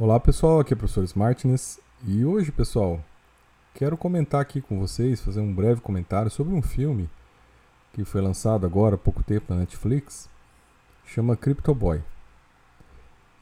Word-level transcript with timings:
Olá 0.00 0.18
pessoal, 0.18 0.60
aqui 0.60 0.72
é 0.72 0.74
o 0.74 0.78
professor 0.78 1.04
Smartness 1.04 1.78
e 2.06 2.24
hoje 2.24 2.50
pessoal 2.50 3.04
quero 3.74 3.98
comentar 3.98 4.40
aqui 4.40 4.58
com 4.62 4.78
vocês, 4.78 5.20
fazer 5.20 5.42
um 5.42 5.54
breve 5.54 5.82
comentário 5.82 6.30
sobre 6.30 6.54
um 6.54 6.62
filme 6.62 7.10
que 7.92 8.02
foi 8.02 8.22
lançado 8.22 8.64
agora 8.64 8.94
há 8.94 8.98
pouco 8.98 9.22
tempo 9.22 9.52
na 9.52 9.60
Netflix, 9.60 10.26
chama 11.04 11.36
Crypto 11.36 11.74
Boy. 11.74 12.02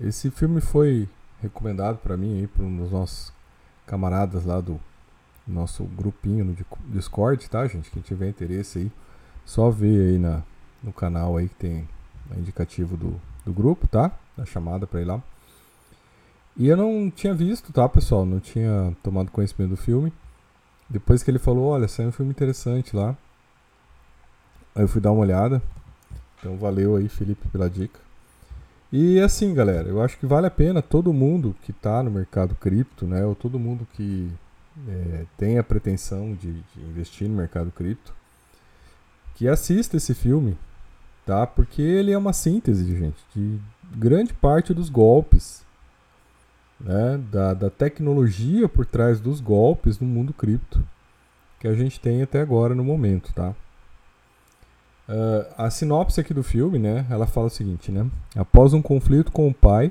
Esse 0.00 0.32
filme 0.32 0.60
foi 0.60 1.08
recomendado 1.40 1.98
para 1.98 2.16
mim 2.16 2.40
aí 2.40 2.48
por 2.48 2.64
um 2.64 2.76
dos 2.76 2.90
nossos 2.90 3.32
camaradas 3.86 4.44
lá 4.44 4.60
do 4.60 4.80
nosso 5.46 5.84
grupinho 5.84 6.44
no 6.44 6.56
Discord, 6.88 7.48
tá 7.48 7.68
gente? 7.68 7.88
Quem 7.88 8.02
tiver 8.02 8.30
interesse 8.30 8.80
aí, 8.80 8.92
só 9.44 9.70
ver 9.70 10.08
aí 10.08 10.18
na, 10.18 10.42
no 10.82 10.92
canal 10.92 11.36
aí 11.36 11.48
que 11.48 11.54
tem 11.54 11.88
o 12.28 12.36
indicativo 12.36 12.96
do, 12.96 13.14
do 13.44 13.52
grupo, 13.52 13.86
tá? 13.86 14.10
Da 14.36 14.44
chamada 14.44 14.88
para 14.88 15.00
ir 15.00 15.04
lá. 15.04 15.22
E 16.58 16.66
eu 16.66 16.76
não 16.76 17.08
tinha 17.08 17.32
visto, 17.32 17.72
tá, 17.72 17.88
pessoal? 17.88 18.26
Não 18.26 18.40
tinha 18.40 18.92
tomado 19.00 19.30
conhecimento 19.30 19.70
do 19.70 19.76
filme. 19.76 20.12
Depois 20.90 21.22
que 21.22 21.30
ele 21.30 21.38
falou, 21.38 21.66
olha, 21.66 21.86
saiu 21.86 22.08
um 22.08 22.12
filme 22.12 22.32
interessante 22.32 22.96
lá. 22.96 23.16
Aí 24.74 24.82
eu 24.82 24.88
fui 24.88 25.00
dar 25.00 25.12
uma 25.12 25.20
olhada. 25.20 25.62
Então 26.38 26.56
valeu 26.56 26.96
aí, 26.96 27.08
Felipe, 27.08 27.48
pela 27.48 27.70
dica. 27.70 28.00
E 28.92 29.20
assim, 29.20 29.54
galera, 29.54 29.88
eu 29.88 30.02
acho 30.02 30.18
que 30.18 30.26
vale 30.26 30.48
a 30.48 30.50
pena 30.50 30.82
todo 30.82 31.12
mundo 31.12 31.54
que 31.62 31.70
está 31.70 32.02
no 32.02 32.10
mercado 32.10 32.56
cripto, 32.56 33.06
né? 33.06 33.24
Ou 33.24 33.36
todo 33.36 33.58
mundo 33.58 33.86
que 33.94 34.28
é, 34.88 35.26
tem 35.36 35.58
a 35.58 35.62
pretensão 35.62 36.34
de, 36.34 36.52
de 36.52 36.80
investir 36.80 37.28
no 37.28 37.36
mercado 37.36 37.70
cripto, 37.70 38.12
que 39.34 39.46
assista 39.46 39.96
esse 39.96 40.14
filme, 40.14 40.56
tá? 41.24 41.46
Porque 41.46 41.82
ele 41.82 42.10
é 42.10 42.18
uma 42.18 42.32
síntese, 42.32 42.96
gente, 42.96 43.18
de 43.34 43.60
grande 43.96 44.32
parte 44.32 44.74
dos 44.74 44.88
golpes 44.88 45.67
né, 46.80 47.20
da, 47.30 47.54
da 47.54 47.70
tecnologia 47.70 48.68
por 48.68 48.86
trás 48.86 49.20
dos 49.20 49.40
golpes 49.40 49.98
no 49.98 50.06
mundo 50.06 50.32
cripto 50.32 50.84
que 51.58 51.66
a 51.66 51.74
gente 51.74 51.98
tem 51.98 52.22
até 52.22 52.40
agora 52.40 52.74
no 52.74 52.84
momento, 52.84 53.32
tá? 53.32 53.54
Uh, 55.08 55.46
a 55.56 55.70
sinopse 55.70 56.20
aqui 56.20 56.32
do 56.32 56.42
filme, 56.42 56.78
né, 56.78 57.06
ela 57.10 57.26
fala 57.26 57.46
o 57.46 57.50
seguinte, 57.50 57.90
né? 57.90 58.06
Após 58.36 58.72
um 58.72 58.82
conflito 58.82 59.32
com 59.32 59.48
o 59.48 59.54
pai, 59.54 59.90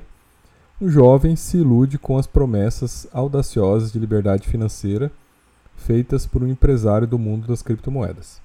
um 0.80 0.88
jovem 0.88 1.36
se 1.36 1.58
ilude 1.58 1.98
com 1.98 2.16
as 2.16 2.26
promessas 2.26 3.06
audaciosas 3.12 3.92
de 3.92 3.98
liberdade 3.98 4.48
financeira 4.48 5.10
feitas 5.76 6.26
por 6.26 6.42
um 6.42 6.48
empresário 6.48 7.06
do 7.06 7.18
mundo 7.18 7.46
das 7.46 7.62
criptomoedas. 7.62 8.40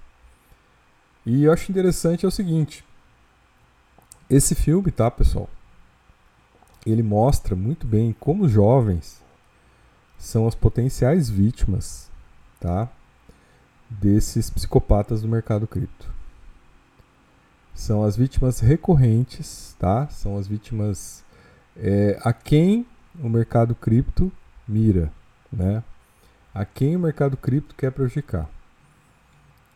E 1.26 1.44
eu 1.44 1.54
acho 1.54 1.72
interessante 1.72 2.26
é 2.26 2.28
o 2.28 2.32
seguinte, 2.32 2.84
esse 4.30 4.56
filme, 4.56 4.92
tá, 4.92 5.10
pessoal? 5.10 5.50
Ele 6.86 7.04
mostra 7.04 7.56
muito 7.56 7.86
bem 7.88 8.16
como 8.20 8.46
os 8.46 8.52
jovens 8.52 9.22
são 10.18 10.48
as 10.48 10.56
potenciais 10.56 11.30
vítimas, 11.30 12.10
tá? 12.60 12.90
Desses 13.90 14.50
psicopatas 14.50 15.22
do 15.22 15.28
mercado 15.28 15.68
cripto. 15.68 16.12
São 17.74 18.04
as 18.04 18.16
vítimas 18.16 18.60
recorrentes, 18.60 19.76
tá? 19.80 20.08
São 20.08 20.38
as 20.38 20.48
vítimas 20.48 21.24
é, 21.76 22.20
a 22.24 22.32
quem 22.32 22.86
o 23.20 23.28
mercado 23.30 23.76
cripto 23.76 24.32
mira, 24.68 25.12
né? 25.52 25.84
A 26.54 26.66
quem 26.66 26.96
o 26.96 27.00
mercado 27.00 27.36
cripto 27.36 27.76
quer 27.76 27.92
prejudicar, 27.92 28.50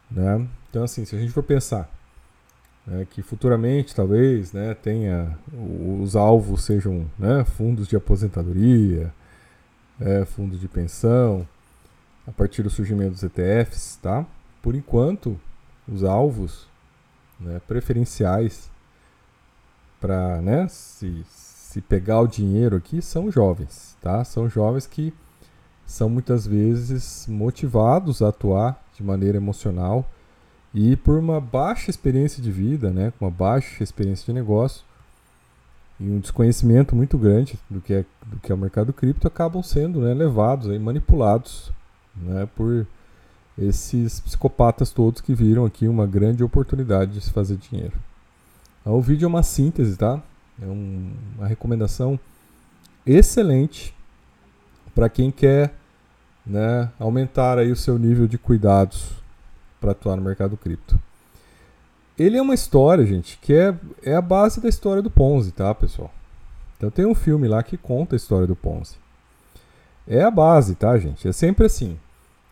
né? 0.10 0.48
Então 0.70 0.84
assim, 0.84 1.06
se 1.06 1.16
a 1.16 1.20
gente 1.20 1.32
for 1.32 1.44
pensar 1.44 1.90
né, 2.88 3.06
que 3.10 3.22
futuramente 3.22 3.94
talvez 3.94 4.54
né, 4.54 4.74
tenha 4.74 5.38
os 6.02 6.16
alvos 6.16 6.64
sejam 6.64 7.06
né, 7.20 7.44
fundos 7.44 7.86
de 7.86 7.98
aposentadoria, 7.98 9.14
é, 10.00 10.24
fundos 10.24 10.60
de 10.60 10.70
pensão, 10.70 11.46
a 12.26 12.32
partir 12.32 12.64
do 12.64 12.70
surgimento 12.70 13.12
dos 13.12 13.24
ETFs, 13.24 14.00
tá? 14.02 14.26
Por 14.62 14.74
enquanto, 14.74 15.40
os 15.88 16.04
alvos 16.04 16.68
né, 17.40 17.62
preferenciais 17.68 18.70
para 20.00 20.42
né, 20.42 20.68
se, 20.68 21.24
se 21.28 21.82
pegar 21.82 22.22
o 22.22 22.28
dinheiro 22.28 22.76
aqui 22.76 23.02
são 23.02 23.30
jovens, 23.30 23.98
tá? 24.02 24.24
São 24.24 24.50
jovens 24.50 24.88
que 24.88 25.14
são 25.86 26.10
muitas 26.10 26.46
vezes 26.46 27.26
motivados 27.28 28.22
a 28.22 28.30
atuar 28.30 28.82
de 28.94 29.04
maneira 29.04 29.38
emocional 29.38 30.10
e 30.78 30.96
por 30.96 31.18
uma 31.18 31.42
baixa 31.42 31.90
experiência 31.90 32.42
de 32.42 32.52
vida, 32.52 32.92
né, 32.92 33.12
com 33.18 33.26
uma 33.26 33.32
baixa 33.32 33.84
experiência 33.84 34.28
de 34.28 34.34
negócio 34.34 34.84
e 36.00 36.04
um 36.04 36.20
desconhecimento 36.20 36.96
muito 36.96 37.18
grande 37.18 37.58
do 37.68 37.82
que 37.82 37.96
é, 37.96 38.06
do 38.28 38.38
que 38.38 38.52
é 38.52 38.56
o 38.56 38.58
mercado 38.58 38.94
cripto, 38.94 39.28
acabam 39.28 39.64
sendo 39.64 40.02
né, 40.02 40.14
levados, 40.14 40.70
aí, 40.70 40.78
manipulados 40.78 41.72
né, 42.16 42.48
por 42.56 42.86
esses 43.58 44.20
psicopatas 44.20 44.92
todos 44.92 45.20
que 45.20 45.34
viram 45.34 45.66
aqui 45.66 45.88
uma 45.88 46.06
grande 46.06 46.44
oportunidade 46.44 47.14
de 47.14 47.22
se 47.22 47.32
fazer 47.32 47.58
dinheiro. 47.58 47.94
Então, 48.82 48.94
o 48.94 49.02
vídeo 49.02 49.26
é 49.26 49.28
uma 49.28 49.42
síntese, 49.42 49.98
tá? 49.98 50.22
É 50.62 50.66
um, 50.68 51.12
uma 51.40 51.48
recomendação 51.48 52.20
excelente 53.04 53.96
para 54.94 55.10
quem 55.10 55.32
quer 55.32 55.74
né, 56.46 56.92
aumentar 57.00 57.58
aí 57.58 57.72
o 57.72 57.76
seu 57.76 57.98
nível 57.98 58.28
de 58.28 58.38
cuidados 58.38 59.18
para 59.88 59.92
atuar 59.94 60.18
no 60.18 60.22
mercado 60.22 60.58
cripto. 60.58 61.00
Ele 62.20 62.38
é 62.38 62.42
uma 62.42 62.54
história, 62.54 63.06
gente, 63.06 63.38
que 63.42 63.54
é, 63.54 63.74
é 64.04 64.16
a 64.16 64.22
base 64.22 64.60
da 64.60 64.68
história 64.68 65.02
do 65.02 65.10
Ponzi, 65.10 65.52
tá, 65.52 65.74
pessoal? 65.74 66.12
Então 66.76 66.90
tem 66.90 67.06
um 67.06 67.16
filme 67.16 67.48
lá 67.48 67.64
que 67.64 67.78
conta 67.78 68.16
a 68.16 68.18
história 68.18 68.46
do 68.46 68.56
Ponzi. 68.56 68.96
É 70.06 70.24
a 70.24 70.32
base, 70.32 70.76
tá, 70.76 70.98
gente? 70.98 71.28
É 71.28 71.32
sempre 71.32 71.66
assim. 71.66 71.98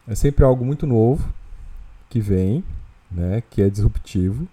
É 0.08 0.16
sempre 0.16 0.46
algo 0.46 0.64
muito 0.64 0.88
novo 0.88 1.34
que 2.10 2.22
vem, 2.22 2.64
né, 3.12 3.44
que 3.50 3.62
é 3.62 3.70
disruptivo 3.70 4.48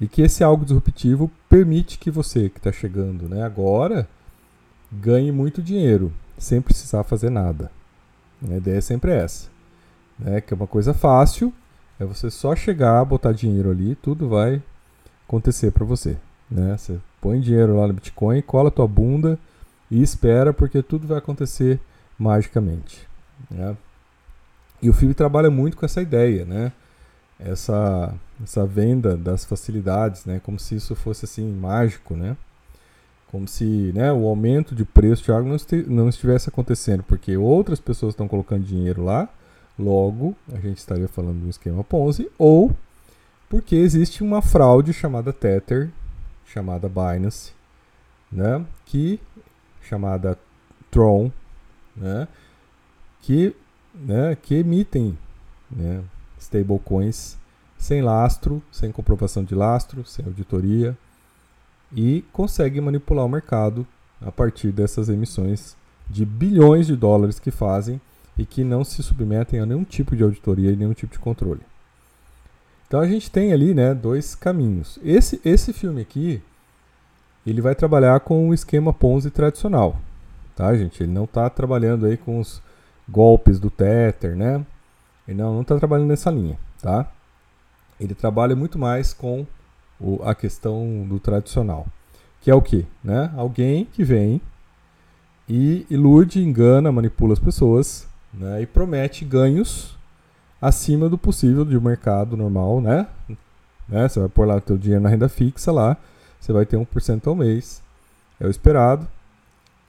e 0.00 0.08
que 0.08 0.22
esse 0.22 0.42
algo 0.42 0.64
disruptivo 0.64 1.30
permite 1.48 1.98
que 1.98 2.10
você 2.10 2.48
que 2.48 2.58
está 2.58 2.72
chegando, 2.72 3.28
né, 3.28 3.44
agora 3.44 4.08
ganhe 4.90 5.30
muito 5.30 5.62
dinheiro 5.62 6.12
sem 6.38 6.60
precisar 6.60 7.04
fazer 7.04 7.30
nada. 7.30 7.70
A 8.50 8.56
ideia 8.56 8.78
é 8.78 8.80
sempre 8.80 9.12
essa, 9.12 9.48
né, 10.18 10.40
que 10.40 10.52
é 10.52 10.56
uma 10.56 10.66
coisa 10.66 10.94
fácil 10.94 11.52
é 11.98 12.04
você 12.04 12.30
só 12.30 12.56
chegar, 12.56 13.04
botar 13.04 13.32
dinheiro 13.32 13.70
ali, 13.70 13.94
tudo 13.94 14.28
vai 14.28 14.62
acontecer 15.26 15.70
para 15.70 15.84
você. 15.84 16.16
Né? 16.50 16.76
Você 16.76 16.98
põe 17.20 17.40
dinheiro 17.40 17.76
lá 17.76 17.86
no 17.86 17.94
Bitcoin, 17.94 18.40
cola 18.42 18.70
tua 18.70 18.86
bunda 18.86 19.38
e 19.90 20.02
espera, 20.02 20.52
porque 20.52 20.82
tudo 20.82 21.06
vai 21.06 21.18
acontecer 21.18 21.80
magicamente. 22.18 23.06
Né? 23.50 23.76
E 24.82 24.90
o 24.90 24.92
filme 24.92 25.14
trabalha 25.14 25.50
muito 25.50 25.76
com 25.76 25.86
essa 25.86 26.02
ideia, 26.02 26.44
né? 26.44 26.72
Essa, 27.38 28.14
essa 28.42 28.66
venda 28.66 29.16
das 29.16 29.44
facilidades, 29.44 30.24
né? 30.24 30.40
Como 30.44 30.58
se 30.58 30.76
isso 30.76 30.94
fosse 30.94 31.24
assim 31.24 31.50
mágico, 31.50 32.14
né? 32.14 32.36
Como 33.28 33.48
se 33.48 33.92
né, 33.94 34.12
o 34.12 34.26
aumento 34.26 34.74
de 34.74 34.84
preço 34.84 35.24
de 35.24 35.32
algo 35.32 35.48
não 35.88 36.08
estivesse 36.08 36.48
acontecendo, 36.48 37.02
porque 37.02 37.36
outras 37.36 37.80
pessoas 37.80 38.12
estão 38.12 38.28
colocando 38.28 38.62
dinheiro 38.62 39.02
lá 39.02 39.28
Logo, 39.78 40.36
a 40.52 40.58
gente 40.58 40.78
estaria 40.78 41.08
falando 41.08 41.40
de 41.40 41.46
um 41.46 41.50
esquema 41.50 41.82
Ponzi, 41.82 42.30
ou 42.38 42.74
porque 43.48 43.74
existe 43.76 44.22
uma 44.22 44.40
fraude 44.40 44.92
chamada 44.92 45.32
Tether, 45.32 45.90
chamada 46.46 46.88
Binance, 46.88 47.52
né, 48.30 48.64
que 48.86 49.20
chamada 49.82 50.38
Tron, 50.90 51.30
né, 51.96 52.28
que, 53.20 53.54
né, 53.94 54.36
que 54.40 54.56
emitem 54.56 55.18
né, 55.70 56.02
stablecoins 56.38 57.36
sem 57.78 58.00
lastro, 58.00 58.62
sem 58.70 58.90
comprovação 58.92 59.44
de 59.44 59.54
lastro, 59.54 60.04
sem 60.04 60.24
auditoria 60.24 60.96
e 61.92 62.24
conseguem 62.32 62.80
manipular 62.80 63.24
o 63.24 63.28
mercado 63.28 63.86
a 64.20 64.32
partir 64.32 64.72
dessas 64.72 65.08
emissões 65.08 65.76
de 66.08 66.24
bilhões 66.24 66.86
de 66.86 66.96
dólares 66.96 67.38
que 67.38 67.50
fazem 67.50 68.00
e 68.36 68.44
que 68.44 68.64
não 68.64 68.84
se 68.84 69.02
submetem 69.02 69.60
a 69.60 69.66
nenhum 69.66 69.84
tipo 69.84 70.16
de 70.16 70.22
auditoria 70.22 70.70
e 70.70 70.76
nenhum 70.76 70.92
tipo 70.92 71.12
de 71.12 71.18
controle. 71.18 71.60
Então 72.86 73.00
a 73.00 73.06
gente 73.06 73.30
tem 73.30 73.52
ali, 73.52 73.74
né, 73.74 73.94
dois 73.94 74.34
caminhos. 74.34 74.98
Esse 75.02 75.40
esse 75.44 75.72
filme 75.72 76.02
aqui, 76.02 76.42
ele 77.46 77.60
vai 77.60 77.74
trabalhar 77.74 78.20
com 78.20 78.48
o 78.48 78.54
esquema 78.54 78.92
Ponzi 78.92 79.30
tradicional, 79.30 79.96
tá, 80.54 80.74
gente? 80.76 81.02
Ele 81.02 81.12
não 81.12 81.24
está 81.24 81.48
trabalhando 81.48 82.06
aí 82.06 82.16
com 82.16 82.40
os 82.40 82.62
golpes 83.08 83.58
do 83.58 83.70
Tether, 83.70 84.36
né? 84.36 84.64
Ele 85.26 85.38
não 85.38 85.62
está 85.62 85.78
trabalhando 85.78 86.08
nessa 86.08 86.30
linha, 86.30 86.58
tá? 86.80 87.10
Ele 87.98 88.14
trabalha 88.14 88.56
muito 88.56 88.78
mais 88.78 89.12
com 89.12 89.46
o, 90.00 90.22
a 90.22 90.34
questão 90.34 91.06
do 91.08 91.18
tradicional, 91.18 91.86
que 92.40 92.50
é 92.50 92.54
o 92.54 92.62
que, 92.62 92.86
né? 93.02 93.32
Alguém 93.36 93.84
que 93.86 94.04
vem 94.04 94.40
e 95.48 95.86
ilude, 95.90 96.42
engana, 96.42 96.90
manipula 96.90 97.32
as 97.32 97.38
pessoas 97.38 98.06
né, 98.38 98.62
e 98.62 98.66
promete 98.66 99.24
ganhos 99.24 99.96
acima 100.60 101.08
do 101.08 101.18
possível 101.18 101.64
de 101.64 101.76
um 101.76 101.80
mercado 101.80 102.36
normal, 102.36 102.80
né? 102.80 103.06
né? 103.88 104.08
Você 104.08 104.18
vai 104.18 104.28
pôr 104.28 104.46
lá 104.46 104.60
teu 104.60 104.78
dinheiro 104.78 105.02
na 105.02 105.10
renda 105.10 105.28
fixa 105.28 105.70
lá, 105.70 105.96
você 106.40 106.52
vai 106.52 106.64
ter 106.64 106.76
1% 106.76 107.26
ao 107.26 107.34
mês, 107.34 107.82
é 108.40 108.46
o 108.46 108.50
esperado. 108.50 109.06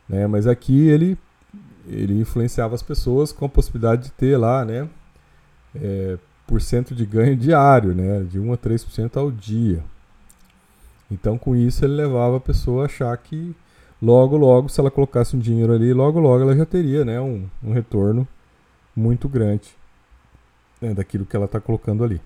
Né? 0.08 0.28
Mas 0.28 0.48
aqui 0.48 0.88
ele, 0.88 1.18
ele 1.88 2.20
influenciava 2.20 2.76
as 2.76 2.84
pessoas 2.84 3.32
com 3.32 3.46
a 3.46 3.50
possibilidade 3.50 4.04
de 4.04 4.12
ter 4.12 4.38
lá, 4.38 4.64
né? 4.66 4.88
É, 5.74 6.18
por 6.48 6.62
cento 6.62 6.94
de 6.94 7.06
ganho 7.06 7.36
diário, 7.36 7.96
né? 7.96 8.24
De 8.24 8.40
1 8.40 8.54
a 8.54 8.58
3% 8.58 9.18
ao 9.18 9.32
dia. 9.32 9.84
Então, 11.10 11.38
com 11.38 11.56
isso, 11.56 11.84
ele 11.86 11.96
levava 11.96 12.38
a 12.38 12.40
pessoa 12.40 12.84
a 12.84 12.86
achar 12.86 13.16
que 13.18 13.56
logo, 14.02 14.38
logo, 14.38 14.70
se 14.70 14.80
ela 14.80 14.92
colocasse 14.92 15.36
um 15.36 15.40
dinheiro 15.40 15.74
ali, 15.74 15.94
logo, 15.94 16.20
logo 16.20 16.44
ela 16.44 16.56
já 16.56 16.66
teria 16.66 17.06
né, 17.06 17.20
um, 17.20 17.48
um 17.64 17.74
retorno 17.74 18.28
muito 18.96 19.28
grande 19.28 19.76
né, 20.82 20.94
daquilo 20.94 21.26
que 21.26 21.36
ela 21.36 21.46
está 21.46 21.60
colocando 21.60 22.04
ali. 22.04 22.22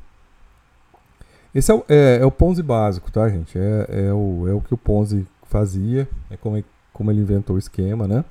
Esse 1.54 1.72
é 1.72 1.74
o, 1.74 1.84
é, 1.90 2.20
é 2.22 2.26
o 2.26 2.32
Ponzi 2.32 2.62
básico, 2.62 3.12
tá, 3.12 3.28
gente? 3.28 3.58
É, 3.58 4.08
é, 4.08 4.14
o, 4.14 4.48
é 4.48 4.54
o 4.54 4.62
que 4.62 4.74
o 4.74 4.78
Ponzi 4.78 5.26
fazia, 5.44 6.08
é 6.30 6.38
como, 6.38 6.64
como 6.94 7.10
ele 7.10 7.22
inventou 7.22 7.56
o 7.56 7.60
esquema, 7.60 8.08
né? 8.08 8.24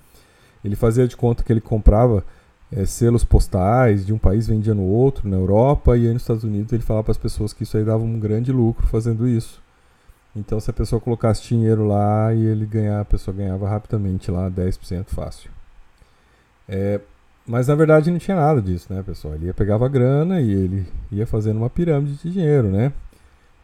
Ele 0.64 0.76
fazia 0.76 1.08
de 1.08 1.17
conta 1.17 1.43
que 1.43 1.52
ele 1.52 1.61
comprava 1.61 2.25
é, 2.70 2.85
selos 2.85 3.25
postais 3.25 4.06
de 4.06 4.12
um 4.12 4.19
país 4.19 4.46
vendia 4.46 4.75
no 4.75 4.85
outro, 4.85 5.29
na 5.29 5.37
Europa, 5.37 5.96
e 5.96 6.06
aí 6.06 6.12
nos 6.12 6.23
Estados 6.23 6.44
Unidos 6.44 6.73
ele 6.73 6.82
falava 6.82 7.05
para 7.05 7.12
as 7.12 7.19
pessoas 7.19 7.52
que 7.52 7.64
isso 7.64 7.76
aí 7.76 7.85
dava 7.85 8.05
um 8.05 8.20
grande 8.20 8.52
lucro 8.52 8.87
fazendo 8.87 9.26
isso. 9.26 9.61
Então, 10.37 10.61
se 10.61 10.70
a 10.70 10.75
pessoa 10.75 11.00
colocasse 11.00 11.43
dinheiro 11.43 11.87
lá 11.87 12.32
e 12.32 12.44
ele 12.44 12.67
ganhar, 12.67 13.00
a 13.00 13.05
pessoa 13.05 13.37
ganhava 13.37 13.69
rapidamente 13.69 14.31
lá 14.31 14.49
10% 14.49 15.06
fácil. 15.06 15.50
É, 16.69 17.00
mas 17.48 17.66
na 17.66 17.74
verdade 17.74 18.10
não 18.10 18.18
tinha 18.18 18.36
nada 18.36 18.60
disso, 18.60 18.92
né, 18.92 19.02
pessoal? 19.02 19.34
Ele 19.34 19.46
ia 19.46 19.54
pegava 19.54 19.88
grana 19.88 20.40
e 20.40 20.50
ele 20.50 20.86
ia 21.10 21.26
fazendo 21.26 21.56
uma 21.56 21.70
pirâmide 21.70 22.16
de 22.16 22.30
dinheiro, 22.30 22.68
né? 22.68 22.92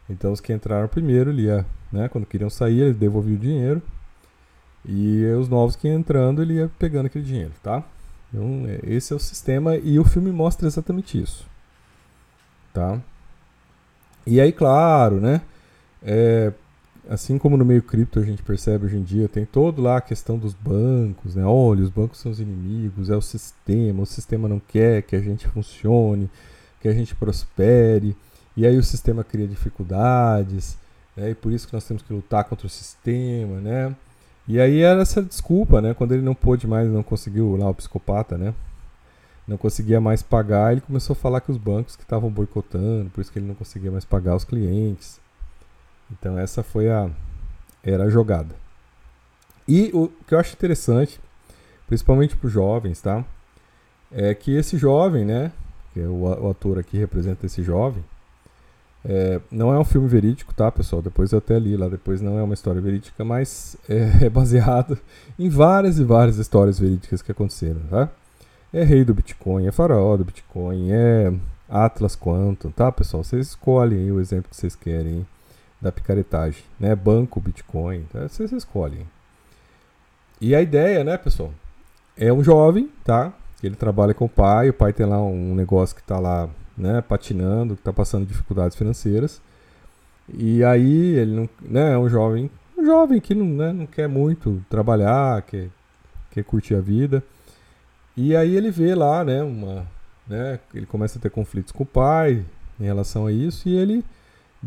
Então 0.09 0.31
os 0.31 0.41
que 0.41 0.51
entraram 0.51 0.87
primeiro, 0.87 1.29
ele 1.29 1.43
ia, 1.43 1.65
né, 1.91 2.09
quando 2.09 2.25
queriam 2.25 2.49
sair, 2.49 2.81
ele 2.81 2.93
devolvia 2.93 3.35
o 3.35 3.39
dinheiro. 3.39 3.81
E 4.87 5.25
os 5.39 5.47
novos 5.47 5.75
que 5.75 5.87
iam 5.87 5.97
entrando, 5.97 6.41
ele 6.41 6.55
ia 6.55 6.69
pegando 6.77 7.07
aquele 7.07 7.23
dinheiro, 7.23 7.53
tá? 7.63 7.83
Então, 8.33 8.65
é, 8.67 8.79
esse 8.83 9.13
é 9.13 9.15
o 9.15 9.19
sistema 9.19 9.77
e 9.77 9.97
o 9.99 10.03
filme 10.03 10.31
mostra 10.31 10.67
exatamente 10.67 11.19
isso. 11.21 11.47
Tá? 12.73 12.99
E 14.27 14.41
aí, 14.41 14.51
claro, 14.51 15.19
né? 15.21 15.41
É, 16.03 16.51
assim 17.09 17.37
como 17.37 17.57
no 17.57 17.65
meio 17.65 17.81
cripto 17.83 18.19
a 18.19 18.23
gente 18.23 18.41
percebe 18.43 18.85
hoje 18.85 18.97
em 18.97 19.03
dia, 19.03 19.27
tem 19.27 19.45
todo 19.45 19.81
lá 19.81 19.97
a 19.97 20.01
questão 20.01 20.37
dos 20.37 20.53
bancos, 20.53 21.35
né? 21.35 21.45
Olha, 21.45 21.83
os 21.83 21.89
bancos 21.89 22.19
são 22.19 22.31
os 22.31 22.39
inimigos, 22.39 23.09
é 23.09 23.15
o 23.15 23.21
sistema, 23.21 24.03
o 24.03 24.05
sistema 24.05 24.47
não 24.47 24.59
quer 24.59 25.03
que 25.03 25.15
a 25.15 25.21
gente 25.21 25.47
funcione, 25.47 26.29
que 26.81 26.87
a 26.87 26.93
gente 26.93 27.15
prospere, 27.15 28.15
e 28.57 28.65
aí 28.65 28.77
o 28.77 28.83
sistema 28.83 29.23
cria 29.23 29.47
dificuldades, 29.47 30.77
né? 31.15 31.31
e 31.31 31.35
por 31.35 31.51
isso 31.51 31.67
que 31.67 31.73
nós 31.73 31.85
temos 31.85 32.03
que 32.03 32.13
lutar 32.13 32.43
contra 32.45 32.67
o 32.67 32.69
sistema, 32.69 33.59
né? 33.59 33.95
E 34.47 34.59
aí 34.59 34.81
era 34.81 35.01
essa 35.01 35.23
desculpa, 35.23 35.81
né? 35.81 35.93
Quando 35.93 36.13
ele 36.13 36.21
não 36.21 36.35
pôde 36.35 36.67
mais, 36.67 36.87
não 36.89 37.01
conseguiu 37.01 37.55
lá 37.55 37.69
o 37.69 37.73
psicopata, 37.73 38.37
né? 38.37 38.53
Não 39.47 39.57
conseguia 39.57 39.99
mais 40.01 40.21
pagar, 40.23 40.71
ele 40.71 40.81
começou 40.81 41.13
a 41.13 41.17
falar 41.17 41.41
que 41.41 41.51
os 41.51 41.57
bancos 41.57 41.95
que 41.95 42.03
estavam 42.03 42.29
boicotando, 42.29 43.09
por 43.11 43.21
isso 43.21 43.31
que 43.31 43.39
ele 43.39 43.47
não 43.47 43.55
conseguia 43.55 43.91
mais 43.91 44.05
pagar 44.05 44.35
os 44.35 44.43
clientes. 44.43 45.19
Então 46.11 46.37
essa 46.37 46.63
foi 46.63 46.89
a 46.89 47.09
era 47.83 48.05
a 48.05 48.09
jogada. 48.09 48.55
E 49.67 49.89
o 49.93 50.09
que 50.27 50.33
eu 50.33 50.39
acho 50.39 50.53
interessante, 50.53 51.19
principalmente 51.87 52.35
para 52.35 52.47
os 52.47 52.53
jovens, 52.53 53.01
tá? 53.01 53.23
É 54.11 54.33
que 54.33 54.55
esse 54.55 54.77
jovem, 54.77 55.25
né? 55.25 55.51
Que 55.93 56.01
é 56.01 56.07
o, 56.07 56.23
o 56.23 56.49
ator 56.49 56.77
aqui 56.79 56.97
representa 56.97 57.45
esse 57.45 57.63
jovem. 57.63 58.03
É, 59.07 59.39
não 59.51 59.71
é 59.71 59.77
um 59.77 59.85
filme 59.85 60.07
verídico, 60.07 60.53
tá, 60.53 60.71
pessoal? 60.71 60.99
Depois 61.01 61.31
eu 61.31 61.37
até 61.37 61.59
li 61.59 61.77
lá, 61.77 61.87
depois 61.87 62.21
não 62.21 62.39
é 62.39 62.43
uma 62.43 62.55
história 62.55 62.81
verídica, 62.81 63.23
mas 63.23 63.77
é, 63.87 64.25
é 64.25 64.29
baseado 64.29 64.97
em 65.37 65.47
várias 65.47 65.99
e 65.99 66.03
várias 66.03 66.37
histórias 66.37 66.79
verídicas 66.79 67.21
que 67.21 67.31
aconteceram, 67.31 67.81
tá? 67.89 68.09
É 68.73 68.83
rei 68.83 69.05
do 69.05 69.13
Bitcoin, 69.13 69.67
é 69.67 69.71
faraó 69.71 70.17
do 70.17 70.25
Bitcoin, 70.25 70.91
é 70.91 71.31
Atlas 71.69 72.15
Quantum, 72.15 72.71
tá, 72.71 72.91
pessoal? 72.91 73.23
Vocês 73.23 73.47
escolhem 73.49 73.99
aí 73.99 74.11
o 74.11 74.19
exemplo 74.19 74.49
que 74.49 74.55
vocês 74.55 74.75
querem 74.75 75.25
da 75.85 75.91
picaretagem, 75.91 76.63
né? 76.79 76.95
Banco, 76.95 77.39
Bitcoin, 77.39 78.05
tá? 78.11 78.27
vocês 78.27 78.51
escolhem. 78.51 79.07
E 80.41 80.55
a 80.55 80.61
ideia, 80.61 81.03
né, 81.03 81.15
pessoal, 81.15 81.53
é 82.17 82.33
um 82.33 82.43
jovem, 82.43 82.89
tá? 83.03 83.31
Ele 83.61 83.75
trabalha 83.75 84.11
com 84.11 84.25
o 84.25 84.29
pai, 84.29 84.69
o 84.69 84.73
pai 84.73 84.91
tem 84.91 85.05
lá 85.05 85.21
um 85.21 85.53
negócio 85.53 85.95
que 85.95 86.01
está 86.01 86.17
lá, 86.17 86.49
né, 86.75 87.01
patinando, 87.01 87.75
que 87.75 87.81
está 87.81 87.93
passando 87.93 88.25
dificuldades 88.25 88.75
financeiras. 88.75 89.39
E 90.33 90.63
aí 90.63 91.17
ele 91.17 91.35
não, 91.35 91.49
né, 91.61 91.93
é 91.93 91.97
um 91.97 92.09
jovem, 92.09 92.49
um 92.75 92.83
jovem 92.83 93.21
que 93.21 93.35
não, 93.35 93.45
né, 93.45 93.71
não 93.71 93.85
quer 93.85 94.09
muito 94.09 94.65
trabalhar, 94.67 95.43
quer, 95.43 95.69
quer 96.31 96.43
curtir 96.43 96.73
a 96.73 96.81
vida. 96.81 97.23
E 98.17 98.35
aí 98.35 98.55
ele 98.55 98.71
vê 98.71 98.95
lá, 98.95 99.23
né, 99.23 99.43
uma, 99.43 99.85
né, 100.27 100.59
ele 100.73 100.87
começa 100.87 101.19
a 101.19 101.21
ter 101.21 101.29
conflitos 101.29 101.71
com 101.71 101.83
o 101.83 101.85
pai 101.85 102.43
em 102.79 102.85
relação 102.85 103.27
a 103.27 103.31
isso 103.31 103.69
e 103.69 103.75
ele 103.75 104.03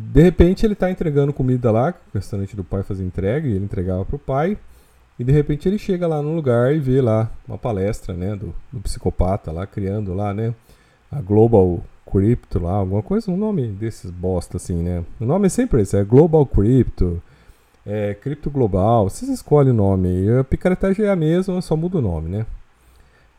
de 0.01 0.23
repente 0.23 0.65
ele 0.65 0.75
está 0.75 0.89
entregando 0.89 1.33
comida 1.33 1.73
lá, 1.73 1.93
o 2.15 2.17
restaurante 2.17 2.55
do 2.55 2.63
pai 2.63 2.85
fazia 2.85 3.05
entrega, 3.05 3.49
e 3.49 3.53
ele 3.53 3.65
entregava 3.65 4.05
para 4.05 4.15
o 4.15 4.19
pai. 4.19 4.57
E 5.19 5.25
de 5.25 5.33
repente 5.33 5.69
ele 5.69 5.77
chega 5.77 6.07
lá 6.07 6.23
no 6.23 6.33
lugar 6.37 6.73
e 6.73 6.79
vê 6.79 7.01
lá 7.01 7.29
uma 7.49 7.59
palestra, 7.59 8.15
né, 8.15 8.37
do, 8.37 8.55
do 8.73 8.81
psicopata 8.81 9.51
lá, 9.51 9.67
criando 9.67 10.15
lá, 10.15 10.33
né, 10.33 10.55
a 11.11 11.21
Global 11.21 11.81
Crypto 12.11 12.61
lá, 12.61 12.75
alguma 12.75 13.03
coisa, 13.03 13.29
um 13.29 13.37
nome 13.37 13.67
desses 13.67 14.09
bosta 14.13 14.57
assim, 14.57 14.81
né. 14.85 15.05
O 15.19 15.25
nome 15.25 15.47
é 15.47 15.49
sempre 15.49 15.83
esse, 15.83 15.97
é 15.97 16.05
Global 16.05 16.47
Crypto, 16.47 17.21
é 17.85 18.15
Cripto 18.15 18.51
Global, 18.51 19.11
vocês 19.11 19.29
escolhem 19.29 19.73
o 19.73 19.75
nome 19.75 20.09
aí. 20.09 20.39
A 20.39 20.45
picaretagem 20.45 21.05
é 21.05 21.11
a 21.11 21.17
mesma, 21.17 21.61
só 21.61 21.77
muda 21.77 21.99
o 21.99 22.03
nome, 22.03 22.29
né. 22.29 22.47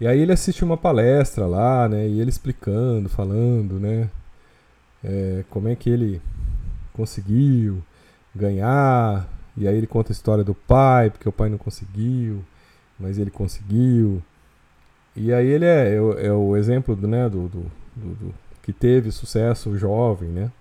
E 0.01 0.07
aí 0.07 0.19
ele 0.19 0.33
assiste 0.33 0.65
uma 0.65 0.75
palestra 0.75 1.45
lá, 1.45 1.87
né, 1.87 2.05
e 2.05 2.19
ele 2.19 2.29
explicando, 2.29 3.07
falando, 3.07 3.79
né, 3.79 4.09
é, 5.01 5.45
como 5.49 5.69
é 5.69 5.75
que 5.75 5.89
ele 5.89 6.21
conseguiu 6.99 7.81
ganhar, 8.35 9.25
e 9.55 9.65
aí 9.65 9.77
ele 9.77 9.87
conta 9.87 10.11
a 10.11 10.13
história 10.13 10.43
do 10.43 10.53
pai, 10.53 11.09
porque 11.09 11.29
o 11.29 11.31
pai 11.31 11.49
não 11.49 11.57
conseguiu, 11.57 12.43
mas 12.99 13.17
ele 13.17 13.31
conseguiu. 13.31 14.21
E 15.15 15.33
aí 15.33 15.47
ele 15.47 15.63
é, 15.63 15.93
é, 15.93 16.27
é 16.27 16.33
o 16.33 16.57
exemplo 16.57 16.97
né, 16.97 17.29
do, 17.29 17.47
do, 17.47 17.71
do, 17.95 18.15
do, 18.15 18.33
que 18.61 18.73
teve 18.73 19.11
sucesso 19.11 19.77
jovem, 19.77 20.27
né? 20.27 20.51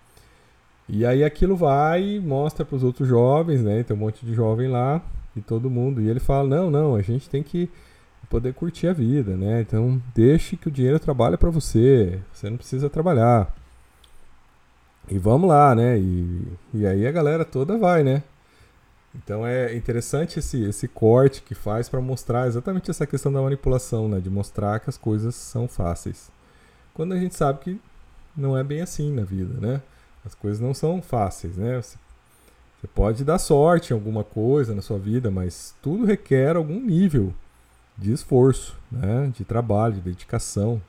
E 0.88 1.04
aí 1.04 1.24
aquilo 1.24 1.56
vai 1.56 2.02
e 2.02 2.20
mostra 2.20 2.64
para 2.64 2.76
os 2.76 2.84
outros 2.84 3.08
jovens, 3.08 3.60
né? 3.60 3.82
Tem 3.82 3.96
um 3.96 4.00
monte 4.00 4.24
de 4.24 4.32
jovem 4.32 4.68
lá 4.68 5.02
e 5.36 5.40
todo 5.40 5.68
mundo. 5.68 6.00
E 6.00 6.08
ele 6.08 6.20
fala: 6.20 6.48
não, 6.48 6.70
não, 6.70 6.94
a 6.94 7.02
gente 7.02 7.28
tem 7.28 7.42
que 7.42 7.68
poder 8.30 8.54
curtir 8.54 8.86
a 8.86 8.92
vida, 8.92 9.36
né? 9.36 9.60
Então 9.60 10.00
deixe 10.14 10.56
que 10.56 10.68
o 10.68 10.70
dinheiro 10.70 11.00
trabalhe 11.00 11.36
para 11.36 11.50
você. 11.50 12.20
Você 12.32 12.48
não 12.48 12.56
precisa 12.56 12.88
trabalhar. 12.88 13.52
E 15.10 15.18
vamos 15.18 15.48
lá, 15.48 15.74
né? 15.74 15.98
E, 15.98 16.42
e 16.74 16.86
aí 16.86 17.06
a 17.06 17.12
galera 17.12 17.44
toda 17.44 17.78
vai, 17.78 18.02
né? 18.02 18.22
Então 19.14 19.46
é 19.46 19.74
interessante 19.74 20.38
esse, 20.38 20.62
esse 20.64 20.86
corte 20.86 21.42
que 21.42 21.54
faz 21.54 21.88
para 21.88 22.00
mostrar 22.00 22.46
exatamente 22.46 22.90
essa 22.90 23.06
questão 23.06 23.32
da 23.32 23.40
manipulação, 23.40 24.08
né? 24.08 24.20
De 24.20 24.28
mostrar 24.28 24.80
que 24.80 24.90
as 24.90 24.98
coisas 24.98 25.34
são 25.34 25.66
fáceis. 25.66 26.30
Quando 26.92 27.14
a 27.14 27.18
gente 27.18 27.34
sabe 27.34 27.60
que 27.60 27.80
não 28.36 28.56
é 28.56 28.62
bem 28.62 28.82
assim 28.82 29.12
na 29.12 29.22
vida, 29.24 29.54
né? 29.60 29.80
As 30.24 30.34
coisas 30.34 30.60
não 30.60 30.74
são 30.74 31.00
fáceis, 31.00 31.56
né? 31.56 31.80
Você, 31.80 31.96
você 32.80 32.86
pode 32.86 33.24
dar 33.24 33.38
sorte 33.38 33.92
em 33.92 33.94
alguma 33.94 34.22
coisa 34.22 34.74
na 34.74 34.82
sua 34.82 34.98
vida, 34.98 35.30
mas 35.30 35.74
tudo 35.82 36.04
requer 36.04 36.56
algum 36.56 36.80
nível 36.80 37.32
de 37.96 38.12
esforço, 38.12 38.76
né? 38.92 39.32
De 39.34 39.44
trabalho, 39.44 39.94
de 39.94 40.00
dedicação 40.02 40.82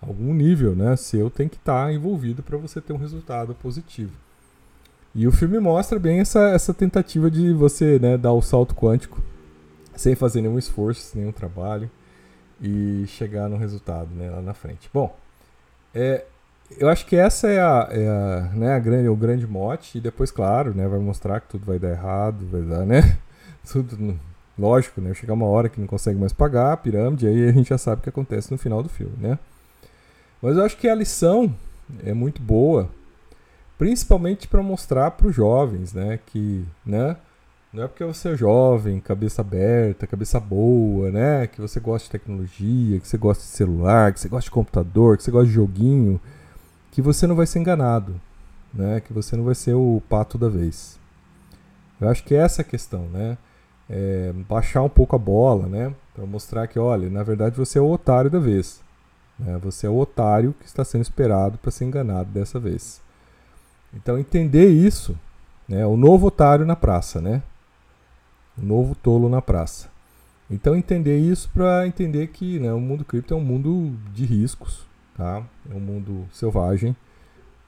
algum 0.00 0.32
nível, 0.34 0.74
né, 0.74 0.96
seu 0.96 1.30
tem 1.30 1.48
que 1.48 1.56
estar 1.56 1.86
tá 1.86 1.92
envolvido 1.92 2.42
para 2.42 2.56
você 2.56 2.80
ter 2.80 2.92
um 2.92 2.98
resultado 2.98 3.54
positivo. 3.54 4.12
E 5.14 5.26
o 5.26 5.32
filme 5.32 5.58
mostra 5.58 5.98
bem 5.98 6.20
essa, 6.20 6.50
essa 6.50 6.74
tentativa 6.74 7.30
de 7.30 7.52
você 7.52 7.98
né, 7.98 8.18
dar 8.18 8.32
o 8.32 8.42
salto 8.42 8.74
quântico 8.74 9.22
sem 9.94 10.14
fazer 10.14 10.42
nenhum 10.42 10.58
esforço, 10.58 11.16
nenhum 11.16 11.32
trabalho 11.32 11.90
e 12.60 13.04
chegar 13.08 13.48
no 13.48 13.56
resultado 13.56 14.10
né, 14.14 14.30
lá 14.30 14.42
na 14.42 14.52
frente. 14.52 14.90
Bom, 14.92 15.16
é, 15.94 16.24
eu 16.78 16.88
acho 16.88 17.06
que 17.06 17.16
essa 17.16 17.48
é, 17.48 17.60
a, 17.60 17.88
é 17.90 18.08
a, 18.08 18.50
né, 18.54 18.74
a 18.74 18.78
grande, 18.78 19.08
o 19.08 19.16
grande 19.16 19.46
mote 19.46 19.96
e 19.96 20.00
depois, 20.00 20.30
claro, 20.30 20.74
né, 20.74 20.86
vai 20.86 20.98
mostrar 20.98 21.40
que 21.40 21.48
tudo 21.48 21.64
vai 21.64 21.78
dar 21.78 21.90
errado, 21.90 22.46
vai 22.50 22.62
dar, 22.62 22.84
né? 22.84 23.16
Tudo, 23.72 24.16
lógico, 24.56 25.00
né? 25.00 25.12
Chegar 25.12 25.34
uma 25.34 25.46
hora 25.46 25.68
que 25.68 25.80
não 25.80 25.88
consegue 25.88 26.20
mais 26.20 26.32
pagar 26.32 26.72
a 26.72 26.76
pirâmide, 26.76 27.26
aí 27.26 27.48
a 27.48 27.52
gente 27.52 27.68
já 27.70 27.78
sabe 27.78 27.98
o 27.98 28.02
que 28.02 28.08
acontece 28.08 28.52
no 28.52 28.58
final 28.58 28.80
do 28.80 28.88
filme, 28.88 29.16
né? 29.18 29.38
Mas 30.40 30.56
eu 30.56 30.64
acho 30.64 30.76
que 30.76 30.88
a 30.88 30.94
lição 30.94 31.54
é 32.04 32.12
muito 32.12 32.40
boa, 32.42 32.88
principalmente 33.78 34.48
para 34.48 34.62
mostrar 34.62 35.10
para 35.12 35.28
os 35.28 35.34
jovens, 35.34 35.92
né, 35.92 36.18
que, 36.26 36.64
né, 36.84 37.16
não 37.72 37.84
é 37.84 37.88
porque 37.88 38.04
você 38.04 38.30
é 38.30 38.36
jovem, 38.36 39.00
cabeça 39.00 39.42
aberta, 39.42 40.06
cabeça 40.06 40.40
boa, 40.40 41.10
né, 41.10 41.46
que 41.46 41.60
você 41.60 41.80
gosta 41.80 42.06
de 42.06 42.12
tecnologia, 42.12 43.00
que 43.00 43.08
você 43.08 43.18
gosta 43.18 43.42
de 43.42 43.50
celular, 43.50 44.12
que 44.12 44.20
você 44.20 44.28
gosta 44.28 44.46
de 44.46 44.50
computador, 44.50 45.16
que 45.16 45.22
você 45.22 45.30
gosta 45.30 45.48
de 45.48 45.54
joguinho, 45.54 46.20
que 46.90 47.02
você 47.02 47.26
não 47.26 47.34
vai 47.34 47.46
ser 47.46 47.58
enganado, 47.58 48.20
né, 48.72 49.00
que 49.00 49.12
você 49.12 49.36
não 49.36 49.44
vai 49.44 49.54
ser 49.54 49.74
o 49.74 50.02
pato 50.08 50.38
da 50.38 50.48
vez. 50.48 50.98
Eu 52.00 52.08
acho 52.08 52.24
que 52.24 52.34
é 52.34 52.38
essa 52.38 52.62
a 52.62 52.64
questão, 52.64 53.08
né? 53.08 53.38
é, 53.88 54.32
baixar 54.48 54.82
um 54.82 54.88
pouco 54.88 55.16
a 55.16 55.18
bola, 55.18 55.66
né? 55.66 55.94
Para 56.14 56.26
mostrar 56.26 56.66
que, 56.66 56.78
olha, 56.78 57.08
na 57.08 57.22
verdade 57.22 57.56
você 57.56 57.78
é 57.78 57.82
o 57.82 57.90
otário 57.90 58.30
da 58.30 58.38
vez. 58.38 58.80
Né? 59.38 59.58
Você 59.58 59.86
é 59.86 59.90
o 59.90 59.98
otário 59.98 60.54
que 60.60 60.66
está 60.66 60.84
sendo 60.84 61.02
esperado 61.02 61.58
para 61.58 61.70
ser 61.70 61.84
enganado 61.84 62.30
dessa 62.30 62.58
vez. 62.58 63.00
Então 63.94 64.18
entender 64.18 64.68
isso, 64.68 65.18
né? 65.68 65.86
O 65.86 65.96
novo 65.96 66.26
otário 66.26 66.66
na 66.66 66.76
praça, 66.76 67.20
né? 67.20 67.42
O 68.56 68.64
novo 68.64 68.94
tolo 68.94 69.28
na 69.28 69.40
praça. 69.40 69.88
Então 70.50 70.76
entender 70.76 71.18
isso 71.18 71.50
para 71.52 71.86
entender 71.86 72.28
que 72.28 72.58
né, 72.60 72.72
o 72.72 72.80
mundo 72.80 73.04
cripto 73.04 73.34
é 73.34 73.36
um 73.36 73.40
mundo 73.40 73.96
de 74.12 74.24
riscos, 74.24 74.86
tá? 75.16 75.42
É 75.70 75.74
um 75.74 75.80
mundo 75.80 76.26
selvagem, 76.32 76.94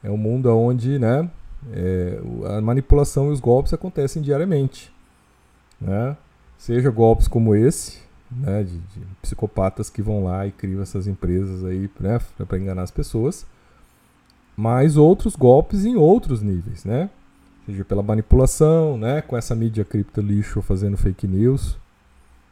é 0.03 0.09
um 0.09 0.17
mundo 0.17 0.49
onde 0.55 0.97
né, 0.97 1.29
é, 1.73 2.19
a 2.57 2.61
manipulação 2.61 3.29
e 3.29 3.33
os 3.33 3.39
golpes 3.39 3.73
acontecem 3.73 4.21
diariamente. 4.21 4.91
Né? 5.79 6.15
Seja 6.57 6.89
golpes 6.89 7.27
como 7.27 7.55
esse, 7.55 7.99
né, 8.31 8.63
de, 8.63 8.77
de 8.77 9.05
psicopatas 9.21 9.89
que 9.89 10.01
vão 10.01 10.23
lá 10.23 10.45
e 10.45 10.51
criam 10.51 10.81
essas 10.81 11.07
empresas 11.07 11.63
aí 11.63 11.89
né, 11.99 12.19
para 12.47 12.57
enganar 12.57 12.83
as 12.83 12.91
pessoas, 12.91 13.45
mas 14.55 14.97
outros 14.97 15.35
golpes 15.35 15.85
em 15.85 15.95
outros 15.95 16.41
níveis, 16.41 16.83
né? 16.83 17.09
Seja 17.65 17.85
pela 17.85 18.03
manipulação, 18.03 18.97
né, 18.97 19.21
com 19.21 19.37
essa 19.37 19.55
mídia 19.55 19.85
cripto 19.85 20.21
lixo 20.21 20.61
fazendo 20.61 20.97
fake 20.97 21.27
news, 21.27 21.77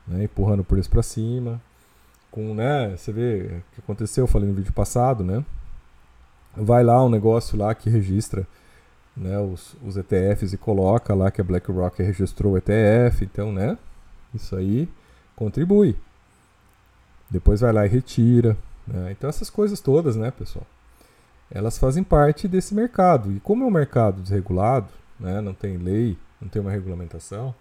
né, 0.08 0.24
empurrando 0.24 0.64
por 0.64 0.78
isso 0.78 0.90
para 0.90 1.04
cima, 1.04 1.62
com, 2.32 2.54
né, 2.54 2.96
você 2.96 3.12
vê 3.12 3.62
o 3.72 3.76
que 3.76 3.80
aconteceu, 3.80 4.24
eu 4.24 4.28
falei 4.28 4.48
no 4.48 4.56
vídeo 4.56 4.74
passado, 4.74 5.24
né? 5.24 5.44
Vai 6.56 6.84
lá 6.84 7.04
um 7.04 7.10
negócio 7.10 7.58
lá 7.58 7.74
que 7.76 7.90
registra 7.90 8.48
né, 9.16 9.38
os, 9.40 9.76
os 9.84 9.98
ETFs 9.98 10.54
e 10.54 10.58
coloca 10.58 11.14
lá 11.14 11.30
que 11.30 11.42
a 11.42 11.44
BlackRock 11.44 12.02
registrou 12.02 12.54
o 12.54 12.58
ETF, 12.58 13.24
então, 13.24 13.52
né? 13.52 13.78
Isso 14.34 14.56
aí 14.56 14.88
contribui. 15.38 15.96
Depois 17.30 17.62
vai 17.62 17.72
lá 17.72 17.86
e 17.86 17.90
retira. 17.90 18.58
Né? 18.86 19.12
Então 19.12 19.30
essas 19.30 19.50
coisas 19.50 19.80
todas, 19.80 20.18
né, 20.18 20.32
pessoal? 20.32 20.66
Elas 21.50 21.78
fazem 21.78 22.04
parte 22.04 22.48
desse 22.48 22.76
mercado. 22.76 23.32
E 23.32 23.40
como 23.40 23.64
é 23.64 23.68
um 23.68 23.72
mercado 23.72 24.22
desregulado, 24.22 24.90
né, 25.18 25.40
não 25.40 25.54
tem 25.54 25.78
lei, 25.78 26.18
não 26.42 26.50
tem 26.50 26.62
uma 26.62 26.72
regulamentação, 26.72 27.56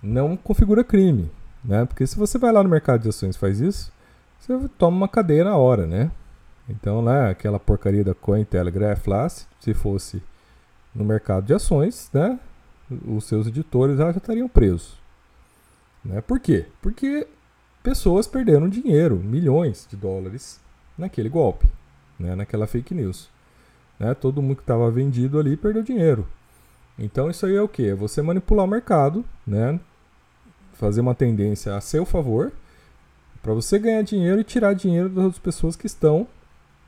não 0.00 0.36
configura 0.36 0.84
crime. 0.84 1.30
Né? 1.64 1.84
Porque 1.86 2.06
se 2.06 2.16
você 2.16 2.38
vai 2.38 2.52
lá 2.52 2.62
no 2.62 2.68
mercado 2.68 3.02
de 3.02 3.08
ações 3.08 3.34
e 3.34 3.38
faz 3.38 3.58
isso, 3.58 3.92
você 4.38 4.68
toma 4.78 4.96
uma 4.96 5.08
cadeia 5.08 5.44
na 5.44 5.56
hora, 5.56 5.86
né? 5.86 6.10
Então, 6.68 7.00
lá, 7.00 7.30
aquela 7.30 7.58
porcaria 7.58 8.04
da 8.04 8.14
Cointelegraph 8.14 9.06
lá, 9.06 9.28
se 9.28 9.74
fosse 9.74 10.22
no 10.94 11.04
mercado 11.04 11.46
de 11.46 11.54
ações, 11.54 12.10
né, 12.12 12.38
os 13.06 13.24
seus 13.24 13.46
editores 13.46 13.98
já 13.98 14.10
estariam 14.10 14.48
presos. 14.48 14.98
Né? 16.04 16.20
Por 16.20 16.38
quê? 16.38 16.66
Porque 16.82 17.26
pessoas 17.82 18.26
perderam 18.26 18.68
dinheiro, 18.68 19.16
milhões 19.16 19.86
de 19.90 19.96
dólares, 19.96 20.60
naquele 20.96 21.28
golpe, 21.28 21.66
né, 22.18 22.34
naquela 22.34 22.66
fake 22.66 22.94
news. 22.94 23.28
Né? 23.98 24.14
Todo 24.14 24.42
mundo 24.42 24.56
que 24.56 24.62
estava 24.62 24.90
vendido 24.90 25.38
ali 25.38 25.56
perdeu 25.56 25.82
dinheiro. 25.82 26.26
Então 26.98 27.28
isso 27.28 27.44
aí 27.46 27.56
é 27.56 27.62
o 27.62 27.68
que? 27.68 27.88
É 27.88 27.94
você 27.94 28.22
manipular 28.22 28.64
o 28.64 28.68
mercado, 28.68 29.24
né? 29.46 29.78
fazer 30.74 31.00
uma 31.00 31.14
tendência 31.14 31.76
a 31.76 31.80
seu 31.80 32.04
favor, 32.04 32.52
para 33.42 33.52
você 33.52 33.78
ganhar 33.78 34.02
dinheiro 34.02 34.40
e 34.40 34.44
tirar 34.44 34.74
dinheiro 34.74 35.08
das 35.08 35.24
outras 35.24 35.42
pessoas 35.42 35.76
que 35.76 35.86
estão 35.86 36.26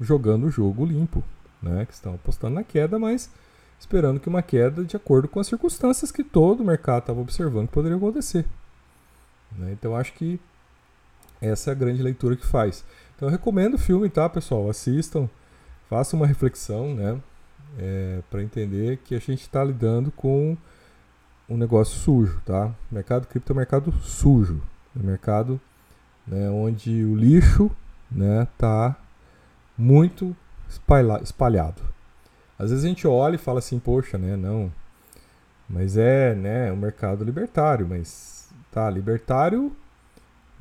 jogando 0.01 0.47
o 0.47 0.51
jogo 0.51 0.85
limpo, 0.85 1.23
né? 1.63 1.85
que 1.87 1.93
estão 1.93 2.15
apostando 2.15 2.55
na 2.55 2.65
queda, 2.65 2.99
mas 2.99 3.31
esperando 3.79 4.19
que 4.19 4.29
uma 4.29 4.43
queda 4.43 4.85
de 4.85 4.97
acordo 4.97 5.29
com 5.29 5.39
as 5.39 5.47
circunstâncias 5.47 6.11
que 6.11 6.25
todo 6.25 6.61
o 6.61 6.67
mercado 6.67 7.01
estava 7.01 7.21
observando 7.21 7.69
que 7.69 7.75
poderia 7.75 7.97
acontecer. 7.97 8.47
Né? 9.57 9.73
Então 9.73 9.97
acho 9.97 10.13
que 10.13 10.41
essa 11.41 11.71
é 11.71 11.73
a 11.73 11.75
grande 11.75 12.03
leitura 12.03 12.37
que 12.37 12.47
faz. 12.47 12.85
Então 13.15 13.29
eu 13.29 13.33
recomendo 13.33 13.75
o 13.75 13.79
filme, 13.79 14.09
tá, 14.09 14.29
pessoal? 14.29 14.69
Assistam, 14.69 15.29
façam 15.89 16.19
uma 16.19 16.27
reflexão, 16.27 16.95
né? 16.95 17.21
É, 17.79 18.23
para 18.31 18.43
entender 18.43 18.99
que 18.99 19.15
a 19.15 19.19
gente 19.19 19.43
está 19.43 19.63
lidando 19.63 20.11
com 20.11 20.57
um 21.49 21.57
negócio 21.57 21.99
sujo, 21.99 22.41
tá? 22.45 22.75
O 22.91 22.95
mercado 22.95 23.27
cripto 23.27 23.53
é 23.53 23.55
um 23.55 23.57
mercado 23.57 23.93
sujo, 24.01 24.63
é 24.95 24.99
um 24.99 25.07
mercado 25.07 25.61
né, 26.27 26.51
onde 26.51 27.05
o 27.05 27.15
lixo 27.15 27.71
né, 28.11 28.49
tá 28.59 28.97
muito 29.77 30.35
espalhado. 30.69 31.83
Às 32.59 32.71
vezes 32.71 32.85
a 32.85 32.89
gente 32.89 33.07
olha 33.07 33.37
e 33.37 33.39
fala 33.39 33.59
assim, 33.59 33.79
poxa, 33.79 34.19
né, 34.19 34.37
não, 34.37 34.73
mas 35.69 35.97
é, 35.97 36.35
né, 36.35 36.73
um 36.73 36.77
mercado 36.77 37.25
libertário, 37.25 37.87
mas 37.87 38.36
tá, 38.77 38.91
libertário, 38.91 39.75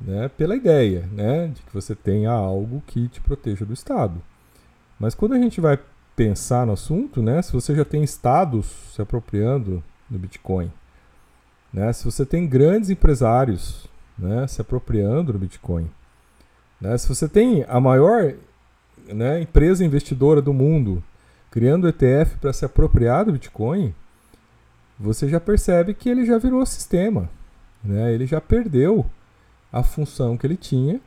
né, 0.00 0.30
pela 0.38 0.56
ideia, 0.56 1.06
né, 1.12 1.48
de 1.48 1.60
que 1.60 1.74
você 1.74 1.94
tenha 1.94 2.30
algo 2.30 2.82
que 2.86 3.08
te 3.08 3.20
proteja 3.20 3.62
do 3.66 3.74
Estado. 3.74 4.22
Mas 4.98 5.14
quando 5.14 5.34
a 5.34 5.38
gente 5.38 5.60
vai 5.60 5.78
pensar 6.16 6.64
no 6.64 6.72
assunto, 6.72 7.22
né, 7.22 7.42
se 7.42 7.52
você 7.52 7.74
já 7.74 7.84
tem 7.84 8.02
estados 8.02 8.66
se 8.94 9.02
apropriando 9.02 9.84
do 10.08 10.18
Bitcoin, 10.18 10.72
né, 11.70 11.92
se 11.92 12.06
você 12.06 12.24
tem 12.24 12.48
grandes 12.48 12.88
empresários, 12.88 13.86
né, 14.18 14.46
se 14.46 14.62
apropriando 14.62 15.34
do 15.34 15.38
Bitcoin, 15.38 15.90
né, 16.80 16.96
se 16.96 17.06
você 17.06 17.28
tem 17.28 17.66
a 17.68 17.78
maior 17.78 18.32
né, 19.08 19.42
empresa 19.42 19.84
investidora 19.84 20.40
do 20.40 20.54
mundo 20.54 21.04
criando 21.50 21.86
ETF 21.86 22.38
para 22.38 22.54
se 22.54 22.64
apropriar 22.64 23.26
do 23.26 23.32
Bitcoin, 23.32 23.94
você 24.98 25.28
já 25.28 25.38
percebe 25.38 25.92
que 25.92 26.08
ele 26.08 26.24
já 26.24 26.38
virou 26.38 26.64
sistema. 26.64 27.28
Né? 27.82 28.12
Ele 28.12 28.26
já 28.26 28.40
perdeu 28.40 29.06
a 29.72 29.82
função 29.82 30.36
que 30.36 30.46
ele 30.46 30.56
tinha 30.56 31.00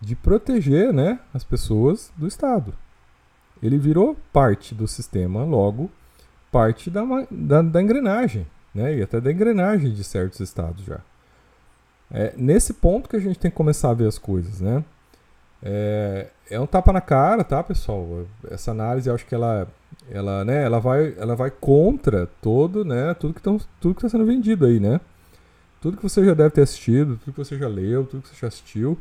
de 0.00 0.14
proteger 0.14 0.92
né, 0.92 1.20
as 1.32 1.44
pessoas 1.44 2.12
do 2.16 2.26
Estado. 2.26 2.74
Ele 3.62 3.78
virou 3.78 4.16
parte 4.32 4.74
do 4.74 4.86
sistema, 4.86 5.44
logo, 5.44 5.90
parte 6.52 6.90
da, 6.90 7.02
da, 7.30 7.62
da 7.62 7.82
engrenagem, 7.82 8.46
né? 8.74 8.96
e 8.96 9.02
até 9.02 9.20
da 9.20 9.32
engrenagem 9.32 9.92
de 9.92 10.04
certos 10.04 10.40
estados 10.40 10.84
já. 10.84 11.00
É 12.10 12.34
nesse 12.36 12.74
ponto 12.74 13.08
que 13.08 13.16
a 13.16 13.20
gente 13.20 13.38
tem 13.38 13.50
que 13.50 13.56
começar 13.56 13.90
a 13.90 13.94
ver 13.94 14.06
as 14.06 14.18
coisas. 14.18 14.60
Né? 14.60 14.84
É, 15.62 16.28
é 16.50 16.60
um 16.60 16.66
tapa 16.66 16.92
na 16.92 17.00
cara, 17.00 17.42
tá, 17.42 17.62
pessoal? 17.62 18.26
Essa 18.50 18.70
análise, 18.70 19.08
eu 19.08 19.14
acho 19.14 19.26
que 19.26 19.34
ela, 19.34 19.66
ela, 20.10 20.44
né, 20.44 20.64
ela 20.64 20.78
vai, 20.78 21.14
ela 21.18 21.34
vai 21.34 21.50
contra 21.50 22.26
todo, 22.40 22.84
né, 22.84 23.14
tudo 23.14 23.34
que 23.34 23.40
está 23.90 24.08
sendo 24.08 24.26
vendido 24.26 24.66
aí, 24.66 24.78
né? 24.78 25.00
Tudo 25.80 25.96
que 25.96 26.02
você 26.02 26.24
já 26.24 26.34
deve 26.34 26.50
ter 26.50 26.62
assistido, 26.62 27.16
tudo 27.16 27.32
que 27.32 27.44
você 27.44 27.58
já 27.58 27.68
leu, 27.68 28.04
tudo 28.04 28.22
que 28.22 28.28
você 28.28 28.36
já 28.40 28.48
assistiu. 28.48 28.98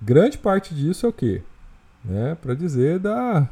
Grande 0.00 0.38
parte 0.38 0.74
disso 0.74 1.06
é 1.06 1.08
o 1.08 1.12
quê? 1.12 1.42
Né, 2.04 2.34
para 2.34 2.54
dizer 2.54 2.98
da 2.98 3.48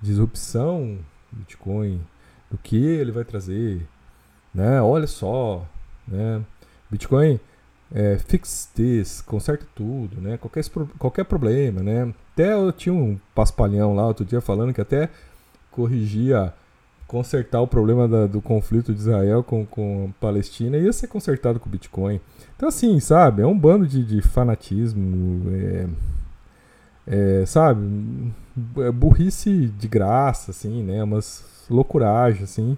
disrupção 0.00 0.98
do 1.32 1.38
Bitcoin, 1.38 2.00
do 2.50 2.58
que 2.58 2.76
ele 2.76 3.10
vai 3.10 3.24
trazer, 3.24 3.86
né? 4.54 4.80
Olha 4.82 5.06
só, 5.06 5.66
né? 6.06 6.42
Bitcoin 6.90 7.40
é, 7.92 8.18
fix 8.18 8.70
this, 8.74 9.20
conserta 9.20 9.66
tudo, 9.74 10.20
né? 10.20 10.36
Qualquer, 10.36 10.64
qualquer 10.98 11.24
problema, 11.24 11.82
né? 11.82 12.12
Até 12.32 12.52
eu 12.52 12.72
tinha 12.72 12.94
um 12.94 13.18
paspalhão 13.34 13.94
lá 13.94 14.06
outro 14.06 14.24
dia 14.24 14.40
falando 14.40 14.74
que 14.74 14.80
até 14.80 15.10
corrigia, 15.70 16.52
consertar 17.08 17.62
o 17.62 17.66
problema 17.66 18.06
da, 18.06 18.26
do 18.26 18.40
conflito 18.40 18.92
de 18.92 19.00
Israel 19.00 19.42
com, 19.42 19.64
com 19.64 20.10
a 20.10 20.20
Palestina 20.20 20.76
ia 20.76 20.92
ser 20.92 21.08
consertado 21.08 21.58
com 21.58 21.66
o 21.66 21.72
Bitcoin. 21.72 22.20
Então, 22.54 22.68
assim, 22.68 23.00
sabe? 23.00 23.40
É 23.42 23.46
um 23.46 23.58
bando 23.58 23.86
de, 23.86 24.04
de 24.04 24.20
fanatismo, 24.20 25.50
é, 25.50 25.86
é, 27.06 27.46
sabe? 27.46 28.30
É 28.76 28.92
burrice 28.92 29.68
de 29.68 29.88
graça, 29.88 30.50
assim, 30.50 30.82
né? 30.82 31.02
Umas 31.02 31.64
loucuragens, 31.70 32.42
assim, 32.42 32.76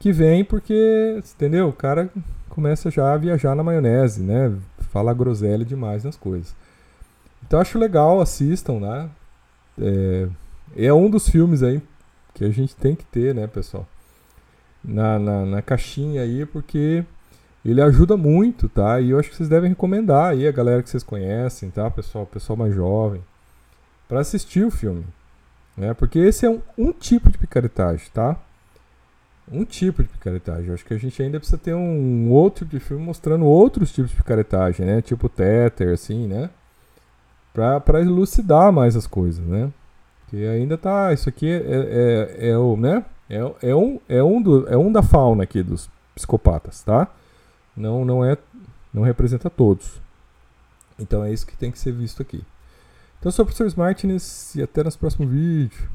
que 0.00 0.10
vem 0.10 0.42
porque, 0.42 1.22
entendeu? 1.36 1.68
O 1.68 1.72
cara 1.72 2.10
começa 2.48 2.90
já 2.90 3.12
a 3.12 3.18
viajar 3.18 3.54
na 3.54 3.62
maionese, 3.62 4.22
né? 4.22 4.56
Fala 4.90 5.12
groselha 5.12 5.66
demais 5.66 6.02
nas 6.02 6.16
coisas. 6.16 6.56
Então 7.46 7.60
acho 7.60 7.78
legal, 7.78 8.22
assistam, 8.22 8.80
né? 8.80 9.10
É, 9.78 10.28
é 10.76 10.94
um 10.94 11.10
dos 11.10 11.28
filmes 11.28 11.62
aí 11.62 11.82
que 12.34 12.44
a 12.44 12.50
gente 12.50 12.74
tem 12.76 12.94
que 12.94 13.04
ter, 13.04 13.34
né, 13.34 13.46
pessoal? 13.46 13.86
Na, 14.84 15.18
na, 15.18 15.46
na, 15.46 15.62
caixinha 15.62 16.22
aí, 16.22 16.44
porque 16.44 17.04
ele 17.64 17.80
ajuda 17.80 18.16
muito, 18.16 18.68
tá? 18.68 19.00
E 19.00 19.10
eu 19.10 19.18
acho 19.18 19.30
que 19.30 19.36
vocês 19.36 19.48
devem 19.48 19.70
recomendar 19.70 20.32
aí 20.32 20.46
a 20.46 20.52
galera 20.52 20.82
que 20.82 20.90
vocês 20.90 21.02
conhecem, 21.02 21.70
tá, 21.70 21.90
pessoal? 21.90 22.26
Pessoal 22.26 22.56
mais 22.56 22.74
jovem, 22.74 23.22
para 24.08 24.20
assistir 24.20 24.64
o 24.64 24.70
filme. 24.70 25.06
Né? 25.76 25.94
Porque 25.94 26.18
esse 26.18 26.44
é 26.44 26.50
um, 26.50 26.60
um 26.76 26.92
tipo 26.92 27.30
de 27.30 27.38
picaretagem, 27.38 28.06
tá? 28.12 28.38
um 29.50 29.64
tipo 29.64 30.02
de 30.02 30.08
picaretagem. 30.08 30.68
Eu 30.68 30.74
acho 30.74 30.84
que 30.84 30.94
a 30.94 30.98
gente 30.98 31.22
ainda 31.22 31.38
precisa 31.38 31.58
ter 31.58 31.74
um 31.74 32.30
outro 32.30 32.64
tipo 32.64 32.78
de 32.78 32.80
filme 32.80 33.04
mostrando 33.04 33.44
outros 33.44 33.92
tipos 33.92 34.10
de 34.10 34.16
picaretagem, 34.16 34.86
né? 34.86 35.02
Tipo 35.02 35.28
Tether, 35.28 35.92
assim, 35.92 36.26
né? 36.26 36.50
Pra 37.52 38.00
elucidar 38.00 38.72
mais 38.72 38.96
as 38.96 39.06
coisas, 39.06 39.44
né? 39.44 39.70
Que 40.34 40.48
ainda 40.48 40.76
tá. 40.76 41.12
Isso 41.12 41.28
aqui 41.28 41.48
é, 41.48 42.38
é, 42.40 42.48
é 42.48 42.58
o, 42.58 42.76
né? 42.76 43.04
É, 43.30 43.70
é, 43.70 43.74
um, 43.74 44.00
é, 44.08 44.22
um 44.22 44.42
do, 44.42 44.68
é 44.68 44.76
um 44.76 44.90
da 44.90 45.00
fauna 45.00 45.44
aqui 45.44 45.62
dos 45.62 45.88
psicopatas, 46.12 46.82
tá? 46.82 47.08
não, 47.76 48.04
não, 48.04 48.24
é, 48.24 48.36
não 48.92 49.02
representa 49.02 49.48
todos. 49.48 50.00
Então 50.98 51.24
é 51.24 51.32
isso 51.32 51.46
que 51.46 51.56
tem 51.56 51.70
que 51.70 51.78
ser 51.78 51.92
visto 51.92 52.20
aqui. 52.20 52.44
Então 53.18 53.28
eu 53.28 53.32
sou 53.32 53.44
o 53.44 53.46
professor 53.46 53.66
Smartness 53.68 54.56
e 54.56 54.62
até 54.62 54.82
nos 54.82 54.96
próximos 54.96 55.30
vídeos. 55.30 55.88